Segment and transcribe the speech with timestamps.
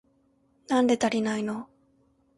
[0.67, 1.69] なんで足りないの？